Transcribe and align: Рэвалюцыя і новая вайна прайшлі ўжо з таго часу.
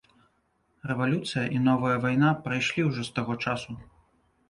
Рэвалюцыя 0.91 1.45
і 1.57 1.61
новая 1.69 1.95
вайна 2.09 2.35
прайшлі 2.49 2.81
ўжо 2.91 3.01
з 3.11 3.17
таго 3.21 3.33
часу. 3.49 3.83